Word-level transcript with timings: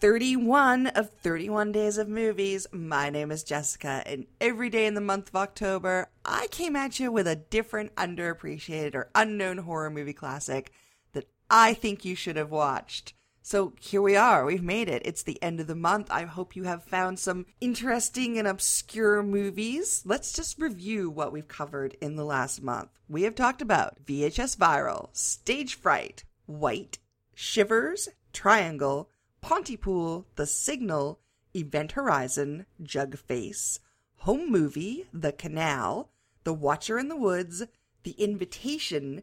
31 0.00 0.86
of 0.88 1.10
31 1.10 1.72
Days 1.72 1.98
of 1.98 2.08
Movies. 2.08 2.68
My 2.70 3.10
name 3.10 3.32
is 3.32 3.42
Jessica, 3.42 4.00
and 4.06 4.26
every 4.40 4.70
day 4.70 4.86
in 4.86 4.94
the 4.94 5.00
month 5.00 5.28
of 5.28 5.34
October, 5.34 6.08
I 6.24 6.46
came 6.52 6.76
at 6.76 7.00
you 7.00 7.10
with 7.10 7.26
a 7.26 7.34
different 7.34 7.96
underappreciated 7.96 8.94
or 8.94 9.10
unknown 9.16 9.58
horror 9.58 9.90
movie 9.90 10.12
classic 10.12 10.70
that 11.14 11.28
I 11.50 11.74
think 11.74 12.04
you 12.04 12.14
should 12.14 12.36
have 12.36 12.52
watched. 12.52 13.14
So 13.42 13.72
here 13.80 14.00
we 14.00 14.14
are. 14.14 14.44
We've 14.44 14.62
made 14.62 14.88
it. 14.88 15.02
It's 15.04 15.24
the 15.24 15.42
end 15.42 15.58
of 15.58 15.66
the 15.66 15.74
month. 15.74 16.12
I 16.12 16.26
hope 16.26 16.54
you 16.54 16.62
have 16.62 16.84
found 16.84 17.18
some 17.18 17.46
interesting 17.60 18.38
and 18.38 18.46
obscure 18.46 19.24
movies. 19.24 20.02
Let's 20.06 20.32
just 20.32 20.60
review 20.60 21.10
what 21.10 21.32
we've 21.32 21.48
covered 21.48 21.96
in 22.00 22.14
the 22.14 22.24
last 22.24 22.62
month. 22.62 22.90
We 23.08 23.22
have 23.22 23.34
talked 23.34 23.62
about 23.62 24.04
VHS 24.06 24.56
Viral, 24.56 25.08
Stage 25.16 25.74
Fright, 25.74 26.22
White, 26.46 26.98
Shivers, 27.34 28.08
Triangle, 28.32 29.10
Pontypool, 29.40 30.26
The 30.36 30.46
Signal, 30.46 31.20
Event 31.54 31.92
Horizon, 31.92 32.66
Jug 32.82 33.16
Face, 33.18 33.80
Home 34.18 34.50
Movie, 34.50 35.06
The 35.12 35.32
Canal, 35.32 36.10
The 36.44 36.52
Watcher 36.52 36.98
in 36.98 37.08
the 37.08 37.16
Woods, 37.16 37.64
The 38.02 38.12
Invitation, 38.12 39.22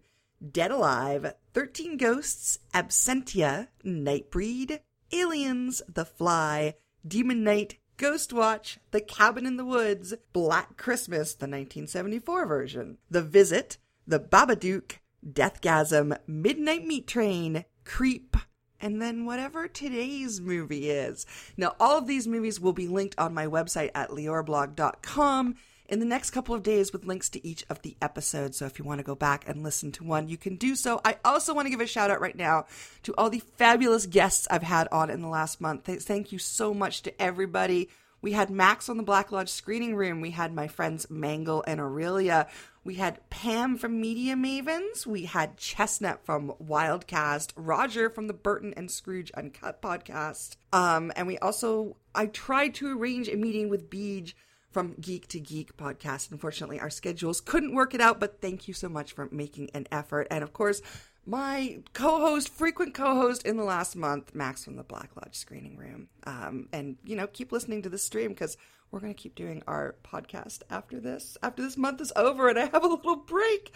Dead 0.51 0.71
Alive, 0.71 1.33
13 1.53 1.97
Ghosts, 1.97 2.59
Absentia, 2.73 3.67
Nightbreed, 3.83 4.79
Aliens, 5.11 5.81
The 5.87 6.05
Fly, 6.05 6.75
Demon 7.07 7.43
Knight, 7.43 7.77
Ghost 7.97 8.33
Watch, 8.33 8.79
The 8.91 9.01
Cabin 9.01 9.45
in 9.45 9.57
the 9.57 9.65
Woods, 9.65 10.13
Black 10.33 10.75
Christmas, 10.75 11.33
the 11.33 11.45
1974 11.45 12.45
version, 12.45 12.97
The 13.09 13.21
Visit, 13.21 13.77
The 14.05 14.19
Babadook, 14.19 14.97
Deathgasm, 15.25 16.17
Midnight 16.27 16.85
Meat 16.85 17.07
Train, 17.07 17.65
Creep, 17.85 18.35
and 18.81 19.01
then 19.01 19.25
whatever 19.25 19.67
today's 19.67 20.41
movie 20.41 20.89
is. 20.89 21.25
Now, 21.57 21.75
all 21.79 21.97
of 21.97 22.07
these 22.07 22.27
movies 22.27 22.59
will 22.59 22.73
be 22.73 22.87
linked 22.87 23.17
on 23.17 23.33
my 23.33 23.47
website 23.47 23.91
at 23.95 24.09
leorblog.com 24.09 25.55
in 25.87 25.99
the 25.99 26.05
next 26.05 26.31
couple 26.31 26.55
of 26.55 26.63
days 26.63 26.91
with 26.91 27.05
links 27.05 27.29
to 27.29 27.47
each 27.47 27.63
of 27.69 27.81
the 27.81 27.95
episodes. 28.01 28.57
So 28.57 28.65
if 28.65 28.79
you 28.79 28.85
want 28.85 28.99
to 28.99 29.03
go 29.03 29.15
back 29.15 29.47
and 29.47 29.63
listen 29.63 29.91
to 29.93 30.03
one, 30.03 30.27
you 30.27 30.37
can 30.37 30.55
do 30.55 30.75
so. 30.75 30.99
I 31.05 31.17
also 31.23 31.53
want 31.53 31.67
to 31.67 31.69
give 31.69 31.81
a 31.81 31.87
shout 31.87 32.09
out 32.09 32.21
right 32.21 32.35
now 32.35 32.65
to 33.03 33.13
all 33.17 33.29
the 33.29 33.43
fabulous 33.57 34.05
guests 34.05 34.47
I've 34.49 34.63
had 34.63 34.87
on 34.91 35.09
in 35.09 35.21
the 35.21 35.27
last 35.27 35.61
month. 35.61 35.85
Thank 35.85 36.31
you 36.31 36.39
so 36.39 36.73
much 36.73 37.03
to 37.03 37.21
everybody. 37.21 37.89
We 38.21 38.31
had 38.31 38.49
Max 38.49 38.89
on 38.89 38.97
the 38.97 39.03
Black 39.03 39.31
Lodge 39.31 39.49
screening 39.49 39.95
room. 39.95 40.21
We 40.21 40.31
had 40.31 40.53
my 40.53 40.67
friends 40.67 41.07
Mangle 41.11 41.63
and 41.67 41.79
Aurelia. 41.79 42.47
We 42.85 42.95
had 42.95 43.27
Pam 43.31 43.77
from 43.77 43.99
Media 43.99 44.35
Mavens. 44.35 45.07
We 45.07 45.25
had 45.25 45.57
Chestnut 45.57 46.23
from 46.23 46.53
Wildcast. 46.63 47.51
Roger 47.55 48.11
from 48.11 48.27
the 48.27 48.33
Burton 48.33 48.75
and 48.77 48.91
Scrooge 48.91 49.31
Uncut 49.31 49.81
podcast. 49.81 50.57
Um, 50.71 51.11
and 51.15 51.25
we 51.25 51.39
also, 51.39 51.97
I 52.13 52.27
tried 52.27 52.75
to 52.75 52.95
arrange 52.95 53.27
a 53.27 53.37
meeting 53.37 53.69
with 53.69 53.89
Beej 53.89 54.35
from 54.69 54.93
Geek 55.01 55.27
to 55.29 55.39
Geek 55.39 55.75
podcast. 55.77 56.31
Unfortunately, 56.31 56.79
our 56.79 56.91
schedules 56.91 57.41
couldn't 57.41 57.73
work 57.73 57.95
it 57.95 58.01
out, 58.01 58.19
but 58.19 58.39
thank 58.39 58.67
you 58.67 58.73
so 58.75 58.87
much 58.87 59.13
for 59.13 59.29
making 59.31 59.71
an 59.73 59.87
effort. 59.91 60.27
And 60.29 60.43
of 60.43 60.53
course, 60.53 60.83
my 61.25 61.79
co-host, 61.93 62.49
frequent 62.49 62.93
co-host 62.93 63.45
in 63.45 63.57
the 63.57 63.63
last 63.63 63.95
month, 63.95 64.35
Max 64.35 64.63
from 64.63 64.75
the 64.75 64.83
Black 64.83 65.09
Lodge 65.15 65.35
Screening 65.35 65.77
Room. 65.77 66.07
Um, 66.25 66.69
and 66.71 66.97
you 67.03 67.15
know, 67.15 67.27
keep 67.27 67.51
listening 67.51 67.81
to 67.83 67.89
the 67.89 67.97
stream 67.97 68.29
because 68.29 68.57
we're 68.91 68.99
going 68.99 69.13
to 69.13 69.21
keep 69.21 69.35
doing 69.35 69.63
our 69.67 69.95
podcast 70.03 70.61
after 70.69 70.99
this. 70.99 71.37
After 71.41 71.61
this 71.61 71.77
month 71.77 72.01
is 72.01 72.13
over, 72.15 72.47
and 72.49 72.59
I 72.59 72.67
have 72.67 72.83
a 72.83 72.87
little 72.87 73.15
break. 73.15 73.73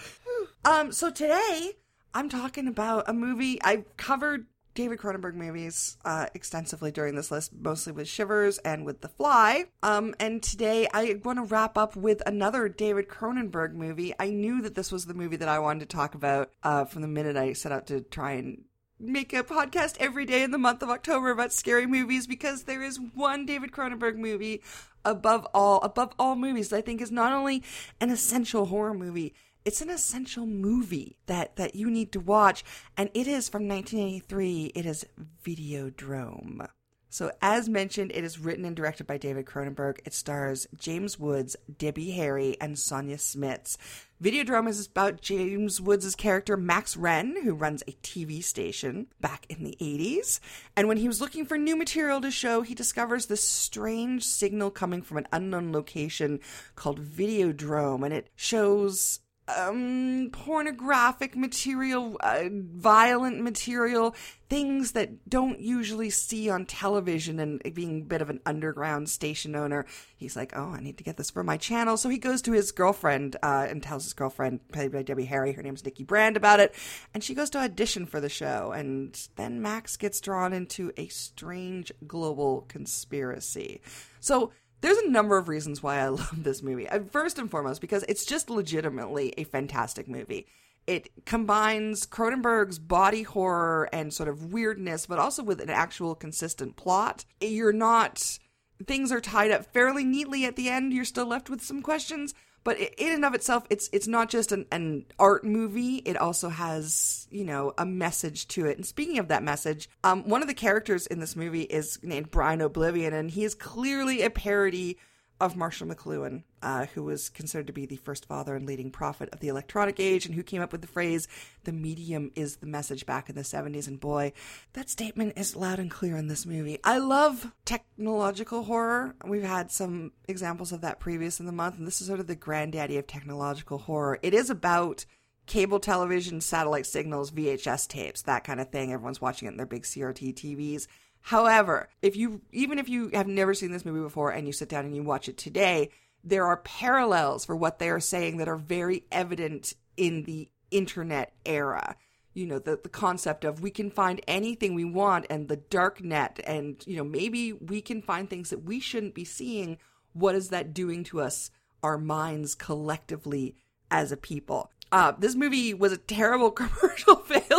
um, 0.66 0.92
so 0.92 1.10
today 1.10 1.74
I'm 2.14 2.30
talking 2.30 2.68
about 2.68 3.10
a 3.10 3.14
movie 3.14 3.62
I've 3.62 3.98
covered 3.98 4.46
David 4.80 5.00
Cronenberg 5.00 5.34
movies 5.34 5.98
uh, 6.06 6.28
extensively 6.34 6.90
during 6.90 7.14
this 7.14 7.32
list, 7.32 7.52
mostly 7.54 7.92
with 7.92 8.08
Shivers 8.08 8.60
and 8.60 8.86
with 8.86 9.02
The 9.02 9.10
Fly. 9.10 9.66
Um, 9.84 10.16
and 10.22 10.42
today 10.42 10.88
I 10.94 11.20
want 11.22 11.38
to 11.38 11.44
wrap 11.44 11.78
up 11.78 11.98
with 11.98 12.22
another 12.26 12.70
David 12.70 13.10
Cronenberg 13.10 13.74
movie. 13.74 14.14
I 14.18 14.30
knew 14.30 14.62
that 14.62 14.76
this 14.76 14.90
was 14.90 15.06
the 15.06 15.14
movie 15.14 15.36
that 15.36 15.50
I 15.50 15.60
wanted 15.60 15.82
to 15.82 15.98
talk 15.98 16.16
about 16.16 16.52
uh, 16.64 16.86
from 16.86 17.02
the 17.02 17.10
minute 17.10 17.36
I 17.36 17.52
set 17.52 17.74
out 17.74 17.88
to 17.88 18.00
try 18.00 18.32
and 18.36 18.64
make 18.98 19.34
a 19.34 19.44
podcast 19.44 19.98
every 20.00 20.26
day 20.26 20.44
in 20.44 20.52
the 20.52 20.58
month 20.58 20.82
of 20.82 20.90
October 20.90 21.32
about 21.32 21.52
scary 21.52 21.86
movies 21.86 22.26
because 22.26 22.64
there 22.64 22.82
is 22.82 23.02
one 23.14 23.46
David 23.46 23.74
Cronenberg 23.74 24.16
movie 24.16 24.62
above 25.04 25.46
all, 25.54 25.82
above 25.82 26.14
all 26.18 26.38
movies 26.38 26.70
that 26.70 26.78
I 26.78 26.82
think 26.82 27.02
is 27.02 27.12
not 27.12 27.34
only 27.34 27.64
an 28.00 28.12
essential 28.12 28.68
horror 28.68 28.94
movie, 28.94 29.34
it's 29.70 29.82
an 29.82 29.90
essential 29.92 30.48
movie 30.48 31.16
that 31.28 31.56
that 31.58 31.76
you 31.76 31.92
need 31.92 32.12
to 32.12 32.20
watch. 32.20 32.64
And 32.98 33.12
it 33.14 33.28
is 33.28 33.48
from 33.48 33.68
1983 33.68 34.72
it 34.74 34.84
is 34.84 35.06
videodrome. 35.46 36.68
So 37.12 37.32
as 37.40 37.70
mentioned 37.70 38.12
it 38.16 38.24
is 38.24 38.40
written 38.40 38.66
and 38.66 38.76
directed 38.76 39.06
by 39.06 39.20
david 39.20 39.46
cronenberg. 39.46 40.00
It 40.06 40.16
stars 40.16 40.66
james 40.76 41.20
woods 41.20 41.56
debbie 41.78 42.10
harry 42.10 42.58
and 42.60 42.78
sonja 42.78 43.18
smits. 43.18 43.78
Videodrome 44.20 44.68
is 44.68 44.88
about 44.88 45.22
james 45.22 45.80
woods' 45.80 46.16
character 46.16 46.58
max 46.58 46.96
renn 46.96 47.44
who 47.44 47.54
runs 47.54 47.84
a 47.84 47.92
tv 48.02 48.44
station 48.44 49.06
back 49.22 49.46
in 49.50 49.64
the 49.64 49.78
80s 49.80 50.40
and 50.76 50.88
when 50.88 50.98
he 50.98 51.08
was 51.08 51.22
looking 51.22 51.46
for 51.46 51.60
new 51.60 51.76
material 51.76 52.22
to 52.22 52.32
show 52.32 52.64
he 52.64 52.74
discovers 52.74 53.28
this 53.28 53.48
strange 53.48 54.26
signal 54.26 54.72
coming 54.72 55.04
from 55.04 55.18
an 55.18 55.28
unknown 55.32 55.72
location 55.72 56.40
called 56.74 57.06
videodrome. 57.06 58.04
And 58.04 58.16
it 58.16 58.32
shows 58.36 59.20
um, 59.58 60.30
pornographic 60.32 61.36
material, 61.36 62.18
uh, 62.22 62.46
violent 62.52 63.42
material, 63.42 64.16
things 64.50 64.94
that 64.94 65.30
don't 65.30 65.60
usually 65.60 66.10
see 66.10 66.50
on 66.50 66.66
television. 66.66 67.40
And 67.40 67.62
being 67.74 68.02
a 68.02 68.06
bit 68.06 68.22
of 68.22 68.30
an 68.30 68.40
underground 68.46 69.10
station 69.10 69.56
owner, 69.56 69.86
he's 70.18 70.36
like, 70.36 70.54
"Oh, 70.56 70.72
I 70.72 70.80
need 70.80 70.98
to 70.98 71.04
get 71.04 71.18
this 71.18 71.30
for 71.30 71.44
my 71.44 71.58
channel." 71.58 71.98
So 71.98 72.10
he 72.10 72.18
goes 72.18 72.42
to 72.44 72.52
his 72.52 72.72
girlfriend 72.72 73.36
uh, 73.42 73.68
and 73.70 73.82
tells 73.82 74.04
his 74.04 74.14
girlfriend, 74.14 74.68
played 74.72 74.92
by 74.92 75.04
Debbie 75.04 75.26
Harry, 75.26 75.54
her 75.54 75.64
name's 75.64 75.86
Nikki 75.86 76.04
Brand, 76.04 76.38
about 76.38 76.60
it, 76.60 76.74
and 77.14 77.24
she 77.24 77.34
goes 77.34 77.50
to 77.52 77.60
audition 77.60 78.06
for 78.06 78.20
the 78.20 78.30
show. 78.30 78.72
And 78.72 79.20
then 79.36 79.62
Max 79.62 79.98
gets 79.98 80.22
drawn 80.22 80.54
into 80.54 80.92
a 80.98 81.08
strange 81.08 81.92
global 82.08 82.66
conspiracy. 82.68 83.82
So 84.20 84.52
there's 84.82 84.98
a 84.98 85.10
number 85.10 85.38
of 85.38 85.48
reasons 85.48 85.84
why 85.84 86.00
I 86.00 86.08
love 86.10 86.44
this 86.44 86.62
movie. 86.64 86.88
Uh, 86.88 87.02
first 87.12 87.40
and 87.40 87.50
foremost, 87.50 87.82
because 87.82 88.04
it's 88.08 88.26
just 88.26 88.50
legitimately 88.50 89.34
a 89.38 89.44
fantastic 89.44 90.08
movie. 90.08 90.48
It 90.88 91.26
combines 91.26 92.08
Cronenberg's 92.08 92.80
body 92.80 93.24
horror 93.24 93.90
and 93.94 94.14
sort 94.14 94.28
of 94.30 94.52
weirdness, 94.52 95.06
but 95.06 95.20
also 95.20 95.44
with 95.44 95.62
an 95.62 95.70
actual 95.70 96.16
consistent 96.16 96.78
plot. 96.78 97.26
You're 97.40 97.74
not. 97.74 98.40
Things 98.86 99.12
are 99.12 99.22
tied 99.22 99.52
up 99.52 99.74
fairly 99.74 100.04
neatly 100.04 100.46
at 100.46 100.56
the 100.56 100.70
end. 100.70 100.94
You're 100.94 101.06
still 101.06 101.26
left 101.26 101.50
with 101.50 101.62
some 101.62 101.82
questions, 101.82 102.34
but 102.64 102.78
in 102.78 103.14
and 103.14 103.26
of 103.26 103.34
itself 103.34 103.66
it's 103.70 103.90
it's 103.92 104.08
not 104.08 104.30
just 104.30 104.52
an, 104.52 104.66
an 104.72 105.06
art 105.18 105.44
movie 105.44 105.98
it 105.98 106.18
also 106.18 106.50
has 106.50 107.28
you 107.32 107.44
know 107.44 107.74
a 107.78 107.86
message 107.86 108.48
to 108.48 108.66
it 108.66 108.78
and 108.78 108.86
speaking 108.86 109.18
of 109.18 109.28
that 109.30 109.44
message 109.44 109.90
um, 110.04 110.28
one 110.28 110.42
of 110.42 110.48
the 110.48 110.54
characters 110.54 111.08
in 111.08 111.20
this 111.20 111.36
movie 111.36 111.64
is 111.64 112.00
named 112.04 112.30
brian 112.32 112.62
oblivion 112.62 113.14
and 113.14 113.32
he 113.32 113.44
is 113.44 113.56
clearly 113.56 114.22
a 114.22 114.30
parody 114.30 114.98
of 115.40 115.56
Marshall 115.56 115.88
McLuhan, 115.88 116.44
uh, 116.62 116.86
who 116.88 117.04
was 117.04 117.30
considered 117.30 117.68
to 117.68 117.74
be 117.74 117.86
the 117.86 117.96
first 117.96 118.26
father 118.26 118.56
and 118.56 118.66
leading 118.66 118.92
prophet 118.92 119.30
of 119.32 119.40
the 119.40 119.48
electronic 119.48 120.00
age, 120.00 120.26
and 120.26 120.36
who 120.36 120.44
came 120.44 120.62
up 120.62 120.72
with 120.72 120.82
the 120.82 120.88
phrase, 120.88 121.28
the 121.64 121.72
medium 121.72 122.32
is 122.36 122.58
the 122.58 122.66
message 122.66 123.06
back 123.06 123.30
in 123.30 123.36
the 123.36 123.42
70s. 123.42 123.88
And 123.88 124.00
boy, 124.00 124.34
that 124.74 124.90
statement 124.90 125.34
is 125.38 125.56
loud 125.56 125.80
and 125.80 125.90
clear 125.90 126.18
in 126.18 126.28
this 126.28 126.46
movie. 126.46 126.80
I 126.84 126.98
love 126.98 127.52
technological 127.66 128.64
horror. 128.64 129.16
We've 129.26 129.44
had 129.44 129.72
some 129.72 130.12
examples 130.28 130.72
of 130.72 130.82
that 130.82 131.00
previous 131.00 131.40
in 131.40 131.46
the 131.46 131.52
month, 131.52 131.78
and 131.78 131.88
this 131.88 132.02
is 132.02 132.08
sort 132.08 132.20
of 132.20 132.28
the 132.28 132.36
granddaddy 132.36 132.98
of 132.98 133.08
technological 133.08 133.78
horror. 133.78 134.20
It 134.22 134.34
is 134.34 134.50
about 134.50 135.06
cable 135.46 135.80
television, 135.80 136.42
satellite 136.42 136.86
signals, 136.86 137.32
VHS 137.32 137.88
tapes, 137.88 138.22
that 138.22 138.44
kind 138.44 138.62
of 138.62 138.70
thing. 138.70 138.94
Everyone's 138.94 139.20
watching 139.20 139.48
it 139.48 139.52
in 139.52 139.58
their 139.58 139.66
big 139.66 139.84
CRT 139.84 140.36
TVs 140.36 140.88
However, 141.22 141.90
if 142.02 142.16
you 142.16 142.42
even 142.52 142.80
if 142.80 142.90
you 142.90 143.10
have 143.14 143.28
never 143.28 143.54
seen 143.54 143.72
this 143.72 143.86
movie 143.86 144.02
before 144.02 144.32
and 144.32 144.48
you 144.48 144.54
sit 144.54 144.70
down 144.70 144.86
and 144.86 144.96
you 144.96 145.04
watch 145.04 145.28
it 145.30 145.38
today, 145.38 145.92
there 146.24 146.46
are 146.46 146.58
parallels 146.58 147.46
for 147.46 147.56
what 147.56 147.80
they 147.80 147.90
are 147.90 148.00
saying 148.00 148.38
that 148.38 148.48
are 148.48 148.58
very 148.58 149.06
evident 149.12 149.74
in 149.98 150.24
the 150.24 150.50
internet 150.72 151.34
era. 151.46 151.96
You 152.34 152.46
know, 152.46 152.60
the, 152.60 152.80
the 152.82 152.90
concept 152.90 153.44
of 153.44 153.62
we 153.62 153.72
can 153.72 153.90
find 153.90 154.22
anything 154.28 154.74
we 154.74 154.86
want 154.86 155.26
and 155.30 155.48
the 155.48 155.58
dark 155.58 156.04
net, 156.04 156.40
and, 156.46 156.82
you 156.86 156.96
know, 156.96 157.04
maybe 157.04 157.54
we 157.54 157.82
can 157.82 158.02
find 158.02 158.30
things 158.30 158.50
that 158.50 158.64
we 158.64 158.80
shouldn't 158.80 159.16
be 159.16 159.26
seeing. 159.26 159.78
What 160.14 160.36
is 160.36 160.50
that 160.50 160.74
doing 160.74 161.04
to 161.06 161.22
us, 161.22 161.52
our 161.84 161.98
minds 161.98 162.56
collectively 162.56 163.56
as 163.92 164.12
a 164.12 164.18
people? 164.18 164.72
Uh, 164.92 165.14
this 165.18 165.36
movie 165.36 165.74
was 165.74 165.92
a 165.92 165.98
terrible 165.98 166.52
commercial 166.62 167.18
failure. 167.18 167.59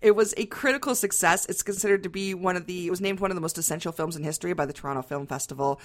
It 0.00 0.16
was 0.16 0.34
a 0.36 0.46
critical 0.46 0.94
success. 0.94 1.46
It's 1.46 1.62
considered 1.62 2.02
to 2.02 2.08
be 2.08 2.34
one 2.34 2.56
of 2.56 2.66
the, 2.66 2.86
it 2.86 2.90
was 2.90 3.00
named 3.00 3.20
one 3.20 3.30
of 3.30 3.34
the 3.34 3.40
most 3.40 3.58
essential 3.58 3.92
films 3.92 4.16
in 4.16 4.24
history 4.24 4.52
by 4.52 4.66
the 4.66 4.72
Toronto 4.72 5.02
Film 5.02 5.26
Festival. 5.26 5.80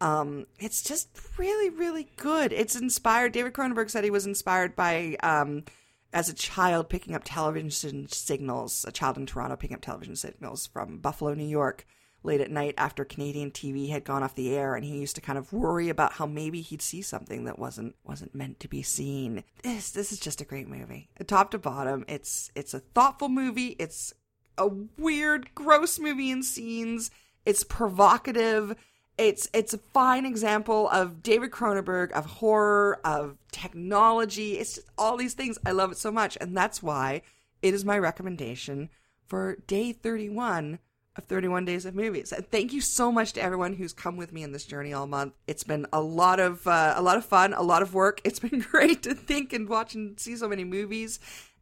Um, 0.00 0.46
it's 0.58 0.82
just 0.82 1.08
really, 1.36 1.70
really 1.70 2.08
good. 2.16 2.52
It's 2.52 2.76
inspired, 2.76 3.32
David 3.32 3.52
Cronenberg 3.52 3.90
said 3.90 4.04
he 4.04 4.10
was 4.10 4.26
inspired 4.26 4.74
by, 4.74 5.16
um, 5.22 5.64
as 6.12 6.28
a 6.28 6.34
child 6.34 6.88
picking 6.88 7.14
up 7.14 7.22
television 7.24 8.08
signals, 8.08 8.84
a 8.88 8.92
child 8.92 9.16
in 9.16 9.26
Toronto 9.26 9.56
picking 9.56 9.76
up 9.76 9.82
television 9.82 10.16
signals 10.16 10.66
from 10.66 10.98
Buffalo, 10.98 11.34
New 11.34 11.44
York 11.44 11.86
late 12.22 12.40
at 12.40 12.50
night 12.50 12.74
after 12.76 13.04
Canadian 13.04 13.50
TV 13.50 13.90
had 13.90 14.04
gone 14.04 14.22
off 14.22 14.34
the 14.34 14.54
air 14.54 14.74
and 14.74 14.84
he 14.84 14.98
used 14.98 15.14
to 15.14 15.20
kind 15.20 15.38
of 15.38 15.52
worry 15.52 15.88
about 15.88 16.14
how 16.14 16.26
maybe 16.26 16.60
he'd 16.60 16.82
see 16.82 17.02
something 17.02 17.44
that 17.44 17.58
wasn't 17.58 17.94
wasn't 18.04 18.34
meant 18.34 18.60
to 18.60 18.68
be 18.68 18.82
seen. 18.82 19.44
This 19.62 19.90
this 19.90 20.12
is 20.12 20.20
just 20.20 20.40
a 20.40 20.44
great 20.44 20.68
movie. 20.68 21.08
Top 21.26 21.50
to 21.52 21.58
bottom, 21.58 22.04
it's 22.08 22.50
it's 22.54 22.74
a 22.74 22.80
thoughtful 22.80 23.28
movie. 23.28 23.76
It's 23.78 24.12
a 24.58 24.68
weird, 24.98 25.54
gross 25.54 25.98
movie 25.98 26.30
in 26.30 26.42
scenes. 26.42 27.10
It's 27.46 27.64
provocative. 27.64 28.76
It's 29.16 29.48
it's 29.52 29.74
a 29.74 29.78
fine 29.78 30.24
example 30.24 30.88
of 30.90 31.22
David 31.22 31.50
Cronenberg, 31.50 32.12
of 32.12 32.26
horror, 32.26 33.00
of 33.04 33.36
technology. 33.50 34.58
It's 34.58 34.76
just 34.76 34.90
all 34.96 35.16
these 35.16 35.34
things. 35.34 35.58
I 35.64 35.72
love 35.72 35.92
it 35.92 35.98
so 35.98 36.12
much, 36.12 36.38
and 36.40 36.56
that's 36.56 36.82
why 36.82 37.22
it 37.62 37.74
is 37.74 37.84
my 37.84 37.98
recommendation 37.98 38.90
for 39.26 39.56
day 39.66 39.92
31 39.92 40.78
of 41.16 41.24
31 41.24 41.64
days 41.64 41.84
of 41.84 41.94
movies. 41.94 42.32
And 42.32 42.48
thank 42.50 42.72
you 42.72 42.80
so 42.80 43.10
much 43.10 43.32
to 43.32 43.42
everyone 43.42 43.74
who's 43.74 43.92
come 43.92 44.16
with 44.16 44.32
me 44.32 44.42
in 44.42 44.52
this 44.52 44.64
journey 44.64 44.92
all 44.92 45.06
month. 45.06 45.34
It's 45.46 45.64
been 45.64 45.86
a 45.92 46.00
lot 46.00 46.38
of 46.40 46.66
uh, 46.66 46.94
a 46.96 47.02
lot 47.02 47.16
of 47.16 47.24
fun, 47.24 47.52
a 47.54 47.62
lot 47.62 47.82
of 47.82 47.94
work. 47.94 48.20
It's 48.30 48.38
been 48.38 48.60
great 48.60 49.02
to 49.02 49.14
think 49.14 49.52
and 49.52 49.68
watch 49.68 49.94
and 49.94 50.18
see 50.20 50.36
so 50.36 50.48
many 50.48 50.62
movies. 50.62 51.18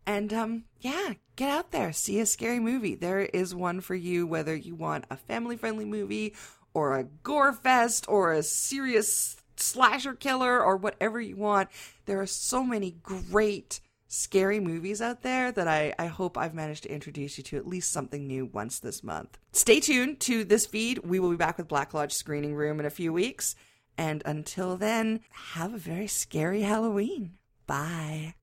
And 0.06 0.32
um, 0.32 0.64
yeah, 0.80 1.14
get 1.36 1.50
out 1.50 1.70
there, 1.70 1.92
see 1.92 2.20
a 2.20 2.26
scary 2.26 2.60
movie. 2.60 2.94
There 2.94 3.20
is 3.20 3.54
one 3.54 3.80
for 3.80 3.94
you, 3.94 4.26
whether 4.26 4.54
you 4.54 4.74
want 4.74 5.06
a 5.10 5.16
family 5.16 5.56
friendly 5.56 5.84
movie 5.84 6.34
or 6.74 6.96
a 6.96 7.04
gore 7.04 7.52
fest 7.52 8.06
or 8.08 8.32
a 8.32 8.42
serious 8.42 9.36
slasher 9.56 10.14
killer 10.14 10.62
or 10.62 10.76
whatever 10.76 11.20
you 11.20 11.36
want. 11.36 11.68
There 12.06 12.20
are 12.20 12.26
so 12.26 12.62
many 12.64 12.92
great 13.02 13.80
scary 14.08 14.58
movies 14.58 15.00
out 15.00 15.22
there 15.22 15.52
that 15.52 15.68
I, 15.68 15.94
I 15.98 16.06
hope 16.06 16.36
I've 16.36 16.54
managed 16.54 16.82
to 16.84 16.92
introduce 16.92 17.38
you 17.38 17.44
to 17.44 17.56
at 17.56 17.66
least 17.66 17.92
something 17.92 18.26
new 18.26 18.46
once 18.46 18.80
this 18.80 19.04
month. 19.04 19.38
Stay 19.52 19.80
tuned 19.80 20.18
to 20.20 20.44
this 20.44 20.66
feed. 20.66 20.98
We 20.98 21.20
will 21.20 21.30
be 21.30 21.36
back 21.36 21.58
with 21.58 21.68
Black 21.68 21.94
Lodge 21.94 22.12
Screening 22.12 22.54
Room 22.54 22.80
in 22.80 22.86
a 22.86 22.90
few 22.90 23.12
weeks. 23.12 23.54
And 23.96 24.22
until 24.24 24.76
then, 24.76 25.20
have 25.30 25.74
a 25.74 25.78
very 25.78 26.06
scary 26.06 26.62
Halloween. 26.62 27.34
Bye. 27.66 28.34